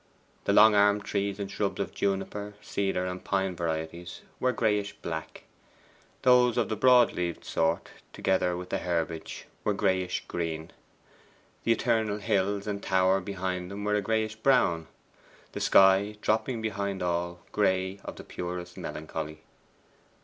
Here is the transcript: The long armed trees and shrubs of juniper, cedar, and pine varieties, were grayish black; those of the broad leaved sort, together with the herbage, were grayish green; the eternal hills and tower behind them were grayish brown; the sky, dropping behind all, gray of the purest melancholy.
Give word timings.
The 0.45 0.51
long 0.53 0.73
armed 0.73 1.03
trees 1.03 1.39
and 1.39 1.51
shrubs 1.51 1.79
of 1.79 1.93
juniper, 1.93 2.55
cedar, 2.59 3.05
and 3.05 3.23
pine 3.23 3.55
varieties, 3.55 4.21
were 4.39 4.51
grayish 4.51 4.93
black; 4.93 5.43
those 6.23 6.57
of 6.57 6.69
the 6.69 6.75
broad 6.75 7.13
leaved 7.13 7.45
sort, 7.45 7.89
together 8.11 8.57
with 8.57 8.71
the 8.71 8.79
herbage, 8.79 9.45
were 9.63 9.75
grayish 9.75 10.23
green; 10.27 10.71
the 11.65 11.71
eternal 11.73 12.17
hills 12.17 12.65
and 12.65 12.81
tower 12.81 13.19
behind 13.19 13.69
them 13.69 13.83
were 13.83 14.01
grayish 14.01 14.35
brown; 14.35 14.87
the 15.51 15.59
sky, 15.61 16.15
dropping 16.19 16.63
behind 16.63 17.03
all, 17.03 17.41
gray 17.51 17.99
of 18.03 18.15
the 18.15 18.23
purest 18.23 18.77
melancholy. 18.79 19.43